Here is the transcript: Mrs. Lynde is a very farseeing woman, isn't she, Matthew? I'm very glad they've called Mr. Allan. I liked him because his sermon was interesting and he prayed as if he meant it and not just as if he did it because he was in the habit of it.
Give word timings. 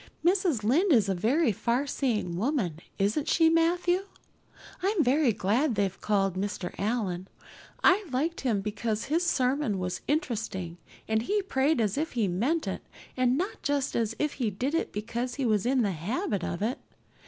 Mrs. 0.25 0.63
Lynde 0.63 0.91
is 0.93 1.09
a 1.09 1.13
very 1.13 1.51
farseeing 1.51 2.35
woman, 2.35 2.79
isn't 2.97 3.27
she, 3.29 3.51
Matthew? 3.51 4.05
I'm 4.81 5.03
very 5.03 5.31
glad 5.31 5.75
they've 5.75 6.01
called 6.01 6.33
Mr. 6.35 6.73
Allan. 6.79 7.27
I 7.83 8.03
liked 8.11 8.41
him 8.41 8.61
because 8.61 9.03
his 9.05 9.23
sermon 9.23 9.77
was 9.77 10.01
interesting 10.07 10.77
and 11.07 11.21
he 11.21 11.43
prayed 11.43 11.79
as 11.79 11.99
if 11.99 12.13
he 12.13 12.27
meant 12.27 12.67
it 12.67 12.81
and 13.15 13.37
not 13.37 13.61
just 13.61 13.95
as 13.95 14.15
if 14.17 14.33
he 14.41 14.49
did 14.49 14.73
it 14.73 14.91
because 14.91 15.35
he 15.35 15.45
was 15.45 15.67
in 15.67 15.83
the 15.83 15.91
habit 15.91 16.43
of 16.43 16.63
it. 16.63 16.79